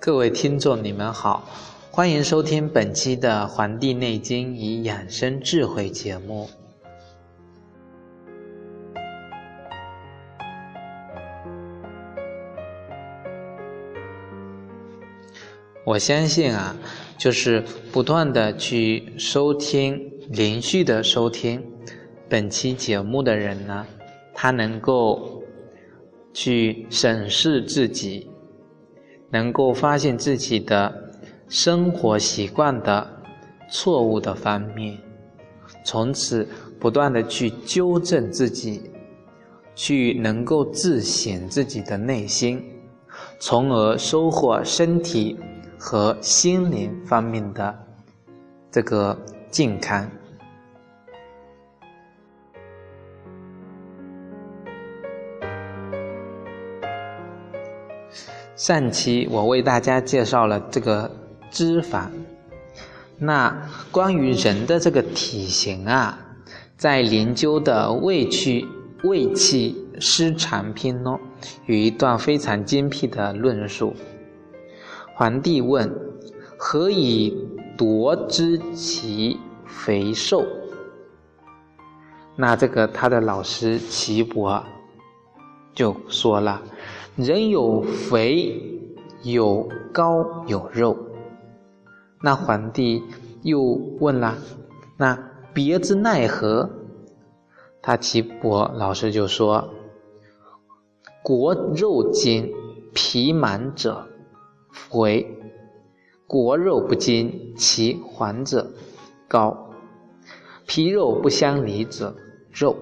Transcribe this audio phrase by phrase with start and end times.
[0.00, 1.44] 各位听众，你们好，
[1.98, 6.48] 欢迎收听本期的《黄帝内经与养生智慧》节目。
[15.84, 16.76] 我相信啊，
[17.16, 21.60] 就是不断的去收听、连续的收听
[22.28, 23.84] 本期节目的人呢，
[24.32, 25.42] 他能够
[26.32, 28.30] 去审视自己。
[29.30, 31.07] 能够发现自己的
[31.48, 33.06] 生活习惯的
[33.70, 34.98] 错误的方面，
[35.84, 36.46] 从此
[36.78, 38.90] 不断的去纠正自己，
[39.74, 42.62] 去能够自省自己的内心，
[43.40, 45.38] 从而收获身体
[45.78, 47.76] 和心灵方面的
[48.70, 49.18] 这个
[49.50, 50.06] 健康。
[58.54, 61.08] 上期我为大家介绍了这个
[61.50, 62.06] 脂肪，
[63.18, 66.18] 那关于人的这个体型啊，
[66.76, 68.66] 在研究的《胃气
[69.04, 71.18] 胃气失常篇》呢，
[71.66, 73.94] 有一段非常精辟的论述。
[75.14, 75.92] 皇帝问
[76.56, 77.36] ：“何以
[77.76, 80.44] 夺之其肥瘦？”
[82.36, 84.64] 那这个他的老师岐伯
[85.74, 86.62] 就说了。
[87.16, 88.62] 人有肥，
[89.24, 90.96] 有高，有肉。
[92.20, 93.02] 那皇帝
[93.42, 93.62] 又
[94.00, 94.36] 问了
[94.98, 95.18] ：“那
[95.54, 96.68] 别之奈何？”
[97.80, 99.68] 他岐伯老师就说
[101.22, 102.52] ：“国肉精，
[102.92, 104.08] 皮满者
[104.70, 105.26] 肥；
[106.26, 108.70] 国肉不精，其黄者
[109.28, 109.56] 高；
[110.66, 112.16] 皮肉不相离者
[112.50, 112.76] 肉。”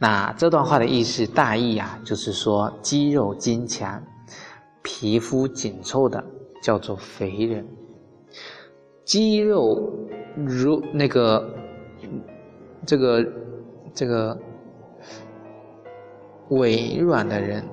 [0.00, 4.02] 那这段话的意思大意啊，就是说肌肉坚强、
[4.82, 6.24] 皮肤紧凑的
[6.62, 7.68] 叫做肥人，
[9.10, 9.90] 肌肉
[10.36, 11.44] 如那个
[12.86, 13.26] 这个
[13.92, 14.38] 这个
[16.50, 17.64] 微软的人，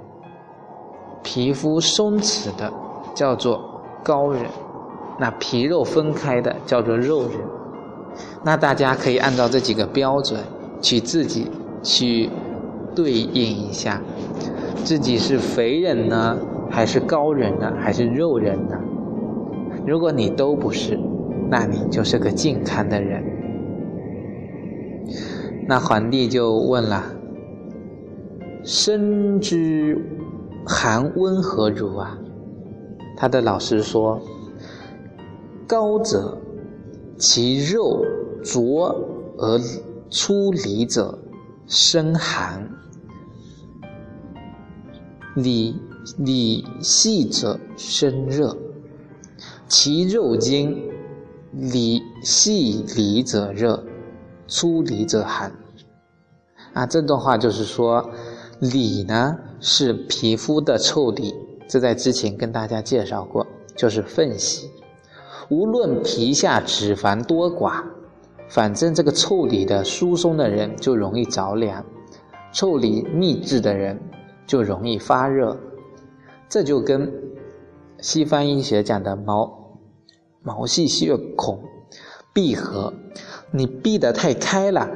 [1.21, 2.73] 皮肤松弛的
[3.13, 4.45] 叫做高人，
[5.19, 7.33] 那皮肉分开的叫做肉人。
[8.43, 10.41] 那大家可以按照这几个标准
[10.81, 11.51] 去自己。
[11.83, 12.27] 去
[12.95, 14.01] 对应一下，
[14.83, 16.35] 自己是肥人呢，
[16.71, 18.75] 还是高人呢，还是肉人呢？
[19.85, 20.99] 如果你都不是，
[21.49, 23.23] 那你就是个健康的人。
[25.67, 27.03] 那皇帝就问了
[28.63, 29.97] ：“身之
[30.65, 32.17] 寒温何如啊？”
[33.17, 34.21] 他的老师说
[35.67, 36.37] ：“高者，
[37.17, 38.05] 其肉
[38.43, 38.95] 浊
[39.37, 39.59] 而
[40.09, 41.19] 出里者。”
[41.69, 42.65] 生寒，
[45.35, 45.75] 里
[46.17, 48.55] 里细者生热，
[49.67, 50.81] 其肉筋
[51.59, 53.83] 里细里者热，
[54.47, 55.51] 粗里者寒。
[56.73, 58.09] 啊，这段话就是说，
[58.59, 61.33] 里呢是皮肤的臭里，
[61.67, 63.45] 这在之前跟大家介绍过，
[63.75, 64.69] 就是缝隙。
[65.49, 67.83] 无论皮下脂肪多寡。
[68.49, 71.83] 反正这个臭里的疏松的人就容易着凉，
[72.53, 73.99] 臭里密滞的人
[74.45, 75.57] 就容易发热，
[76.47, 77.11] 这就跟
[77.99, 79.56] 西方医学讲的毛
[80.47, 81.61] 毛细血孔
[82.33, 82.93] 闭合，
[83.51, 84.87] 你闭得太开了，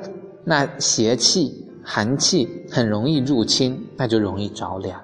[0.45, 5.01] 那邪气寒气很容易入侵，那就容易着凉。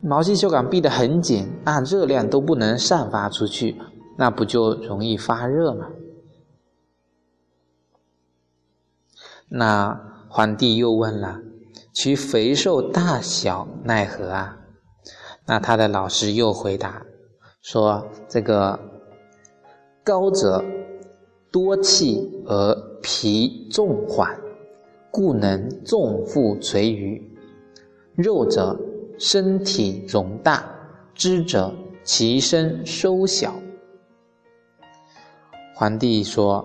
[0.00, 3.76] 毛细血管闭得很紧，那热量都不能散发出去，
[4.16, 5.90] 那不就容易发热吗？
[9.50, 11.38] 那皇帝又问了
[11.92, 14.56] ：“其肥瘦大小奈何啊？”
[15.44, 17.02] 那他的老师又回答
[17.60, 18.78] 说：“这个
[20.08, 20.64] 高者
[21.50, 24.40] 多气而脾重缓，
[25.10, 27.20] 故能重负垂于；
[28.16, 28.80] 肉者
[29.18, 30.64] 身体容大，
[31.14, 31.74] 脂者
[32.04, 33.52] 其身收小。”
[35.76, 36.64] 皇帝说。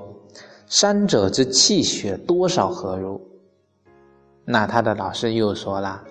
[0.65, 3.21] 三者之气血多少何如？
[4.45, 6.01] 那他的老师又说了：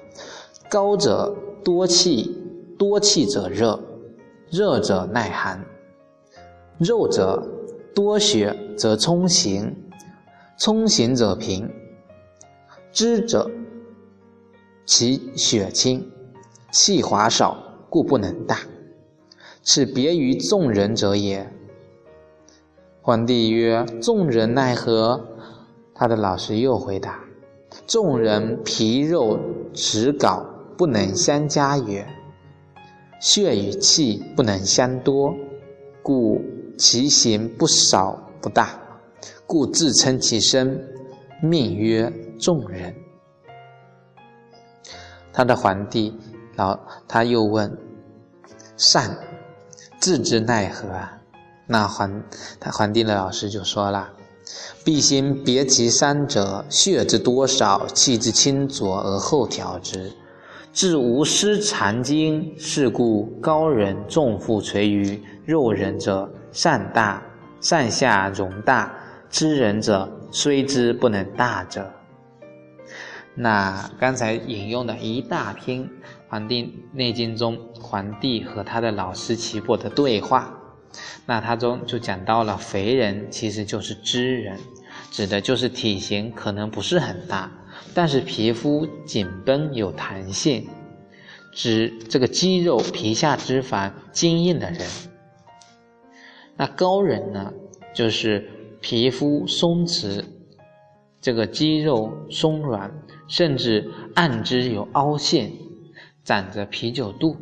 [0.71, 1.35] 高者
[1.65, 2.37] 多气，
[2.79, 3.81] 多气者热，
[4.51, 5.59] 热者耐寒；
[6.83, 7.43] 肉者
[7.95, 9.75] 多血则充行，
[10.59, 11.69] 充行者平；
[12.93, 13.51] 知者
[14.85, 16.11] 其血清，
[16.71, 17.57] 气滑少，
[17.89, 18.59] 故不能大。
[19.63, 21.49] 此别于众人者也。
[23.01, 25.29] 皇帝曰：“众人奈何？”
[25.95, 27.21] 他的老师又回答
[27.87, 29.39] ：“众人皮肉
[29.73, 30.45] 齿稿
[30.77, 32.07] 不能相加也，
[33.21, 35.35] 血与气不能相多，
[36.03, 36.41] 故
[36.83, 38.77] 其形不少不大，
[39.47, 40.85] 故自称其身，
[41.41, 42.93] 命曰众人。”
[45.33, 46.13] 他的皇帝
[46.57, 46.77] 老
[47.07, 47.79] 他又问
[48.77, 49.17] ：“善，
[50.01, 51.17] 自之奈何啊？”
[51.69, 52.21] 那皇
[52.59, 54.13] 他皇帝的老师就说了。
[54.85, 60.13] 必先别其三者，血之多少，气之清浊，而后调之，
[60.73, 62.53] 至无失残精。
[62.59, 67.23] 是故高人重负垂于肉人者，善大
[67.61, 68.89] 善下容大；
[69.29, 71.91] 知人者，虽知不能大者。
[73.35, 75.81] 那刚才引用的一大篇
[76.29, 80.55] 《黄帝内经》中，皇帝和他的老师岐伯的对话。
[81.25, 84.59] 那他中就讲到了肥人其实就是知人，
[85.11, 87.51] 指的就是体型可能不是很大，
[87.95, 90.69] 但是皮肤紧绷有弹性，
[91.55, 94.87] 指这个肌肉皮下脂肪坚硬的人。
[96.57, 97.53] 那高人呢，
[97.95, 98.49] 就是
[98.81, 100.25] 皮肤松弛，
[101.21, 102.93] 这个肌肉松软，
[103.27, 105.53] 甚至暗肢有凹陷，
[106.25, 107.37] 长着啤酒肚，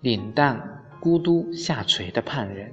[0.00, 2.72] 脸蛋咕嘟下垂的胖人。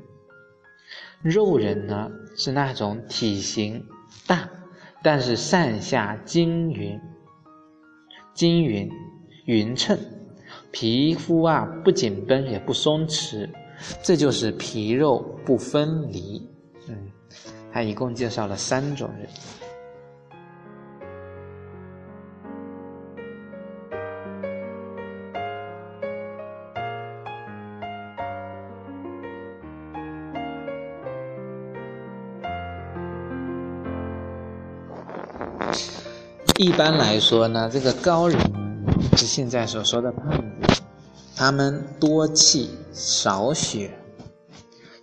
[1.21, 3.85] 肉人呢是那种体型
[4.27, 4.49] 大，
[5.01, 6.99] 但是上下均匀、
[8.35, 8.91] 均匀
[9.45, 9.97] 匀称，
[10.71, 13.49] 皮肤啊不紧绷也不松弛，
[14.01, 16.49] 这就是皮肉不分离。
[16.87, 16.95] 嗯，
[17.71, 19.27] 他一共介绍了三种人。
[36.59, 38.35] 一般来说呢，这个高人
[39.15, 40.81] 是现在所说的胖子，
[41.39, 43.91] 他们多气少血，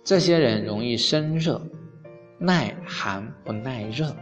[0.03, 1.61] 这些人容易生热，
[2.37, 4.13] 耐寒不耐热。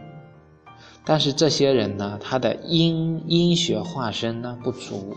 [1.04, 5.16] 但是这些人呢，他的阴阴血化生呢不足，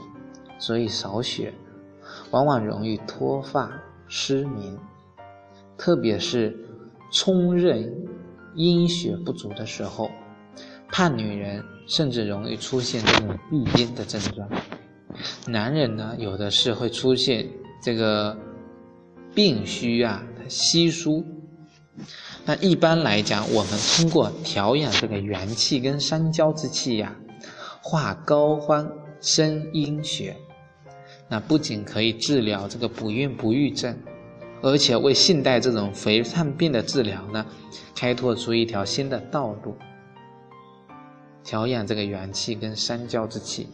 [0.57, 1.53] 所以少血，
[2.31, 3.71] 往往容易脱发、
[4.07, 4.75] 失明，
[5.77, 6.57] 特别是
[7.11, 8.07] 冲任
[8.55, 10.09] 阴血不足的时候。
[10.89, 14.49] 胖女人甚至容易出现这种闭经的症状，
[15.47, 17.47] 男人呢，有的是会出现
[17.81, 18.37] 这个
[19.33, 21.25] 病虚啊，稀疏。
[22.45, 27.15] 那一般来讲，我们通过调养这个元气跟三焦之气呀，
[27.81, 30.35] 化膏肓生阴血，
[31.27, 33.97] 那不仅可以治疗这个不孕不育症，
[34.61, 37.45] 而且为现代这种肥胖病的治疗呢，
[37.95, 39.75] 开拓出一条新的道路。
[41.43, 43.67] 调养这个元气跟三焦之气。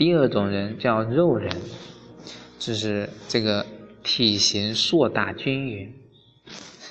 [0.00, 1.54] 第二种人叫肉人，
[2.58, 3.66] 就是这个
[4.02, 5.94] 体型硕大均匀，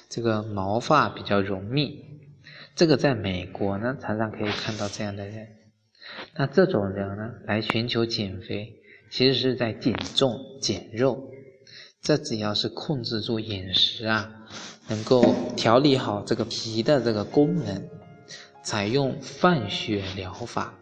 [0.07, 2.05] 这个毛发比较浓密，
[2.75, 5.47] 这个在美国呢常常可以看到这样的人。
[6.35, 8.75] 那这种人呢，来寻求减肥，
[9.09, 11.31] 其实是在减重减肉。
[12.03, 14.31] 这只要是控制住饮食啊，
[14.87, 17.89] 能够调理好这个脾的这个功能，
[18.61, 20.75] 采用放血疗法，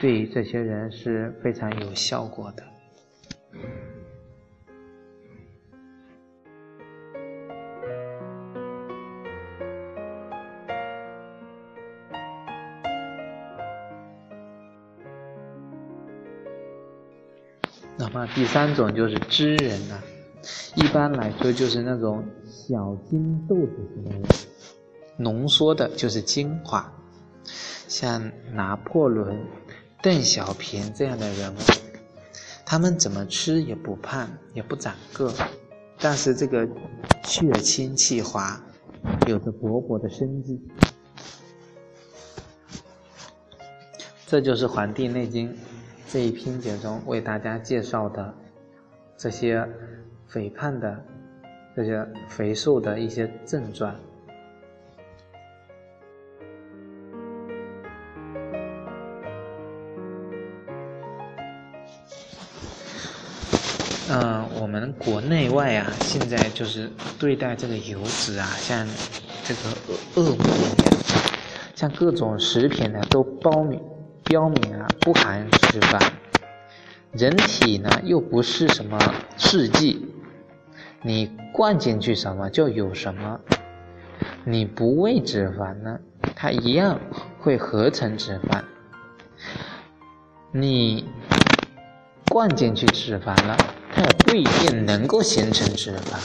[0.00, 2.64] 对于这些人是非常有效果的。
[17.96, 20.02] 那么第三种就是知人啊，
[20.74, 24.28] 一般来说就是那种小金豆子型的，
[25.18, 26.90] 浓缩的就是精华，
[28.00, 29.38] 像拿破仑、
[30.00, 31.58] 邓小平这样的人物，
[32.64, 35.30] 他们怎么吃也不胖也不长个，
[35.98, 36.66] 但是这个
[37.22, 38.58] 血清气滑，
[39.28, 40.58] 有着勃勃的生机，
[44.26, 45.52] 这就是《黄帝内经》。
[46.08, 48.34] 这一篇节中为大家介绍的
[49.18, 49.68] 这些
[50.26, 51.04] 肥胖的、
[51.76, 53.94] 这些肥瘦的一些症状。
[64.12, 68.84] 嗯，我们国内外啊，现在就是对待这个油脂啊，像
[69.44, 71.00] 这个恶恶魔一样，
[71.76, 73.80] 像各种食品呢都标明
[74.24, 76.02] 标明啊不含脂肪，
[77.12, 78.98] 人体呢又不是什么
[79.38, 80.04] 试剂，
[81.02, 83.38] 你灌进去什么就有什么，
[84.44, 86.00] 你不喂脂肪呢，
[86.34, 86.98] 它一样
[87.38, 88.60] 会合成脂肪，
[90.50, 91.08] 你
[92.28, 93.56] 灌进去脂肪了。
[94.30, 96.16] 它也不一定能够形成脂肪。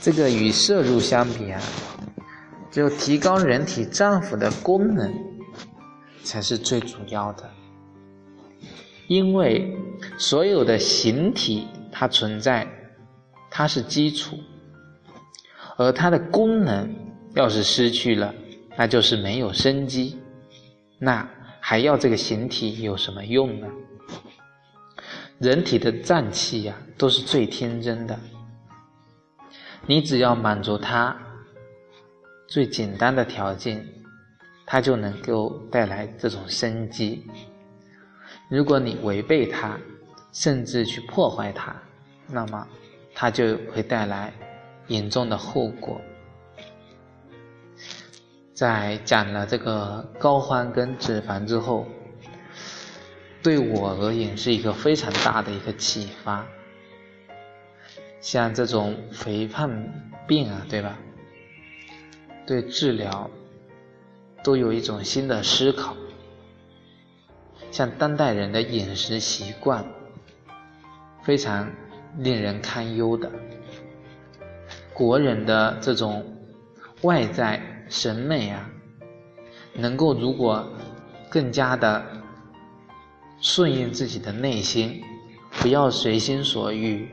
[0.00, 1.60] 这个与摄入相比啊，
[2.70, 5.12] 只有提高人体脏腑的功能
[6.24, 7.48] 才是最主要的。
[9.06, 9.76] 因为
[10.16, 12.66] 所有的形体它存在，
[13.50, 14.38] 它是基础，
[15.76, 16.90] 而它的功能
[17.34, 18.34] 要是失去了，
[18.78, 20.18] 那就是没有生机。
[20.98, 21.28] 那
[21.60, 23.66] 还要这个形体有什么用呢？
[25.42, 28.16] 人体的脏器呀，都是最天真的。
[29.86, 31.16] 你只要满足它
[32.46, 33.84] 最简单的条件，
[34.64, 37.28] 它就能够带来这种生机。
[38.48, 39.76] 如果你违背它，
[40.32, 41.74] 甚至去破坏它，
[42.28, 42.64] 那么
[43.12, 44.32] 它就会带来
[44.86, 46.00] 严重的后果。
[48.54, 51.84] 在讲了这个膏肓跟脂肪之后。
[53.42, 56.46] 对我而言是一个非常大的一个启发，
[58.20, 59.68] 像这种肥胖
[60.28, 60.96] 病啊，对吧？
[62.46, 63.28] 对治疗
[64.44, 65.96] 都有一种新的思考，
[67.72, 69.84] 像当代人的饮食习惯
[71.24, 71.68] 非常
[72.18, 73.28] 令人堪忧的，
[74.94, 76.24] 国人的这种
[77.00, 78.70] 外在审美啊，
[79.74, 80.64] 能够如果
[81.28, 82.21] 更加的。
[83.42, 85.02] 顺应自己的内心，
[85.50, 87.08] 不要随心所欲，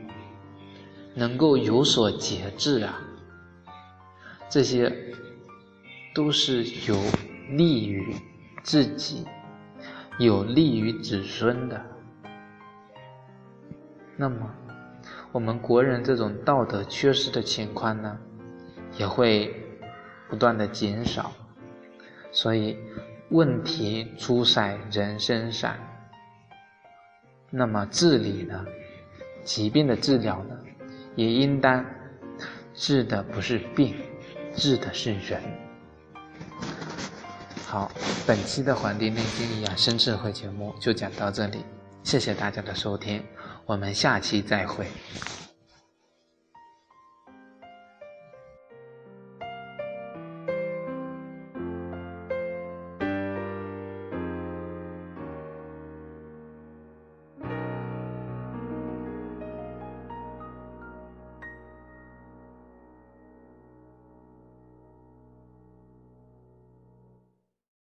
[1.12, 3.02] 能够有所节制啊！
[4.48, 4.90] 这些
[6.14, 6.96] 都是有
[7.50, 8.14] 利于
[8.62, 9.26] 自己、
[10.20, 11.84] 有利于子孙的。
[14.16, 14.48] 那么，
[15.32, 18.16] 我们国人这种道德缺失的情况呢，
[18.96, 19.52] 也会
[20.28, 21.32] 不断的减少。
[22.30, 22.76] 所以，
[23.30, 25.74] 问题出在人身上。
[27.50, 28.64] 那么治理呢？
[29.44, 30.56] 疾病的治疗呢，
[31.16, 31.84] 也应当
[32.74, 33.96] 治的不是病，
[34.54, 35.42] 治的是人。
[37.66, 37.90] 好，
[38.26, 41.64] 本期的《黄帝内经养生智慧》节目就讲到这里，
[42.04, 43.22] 谢谢大家的收听，
[43.66, 44.86] 我们下期再会。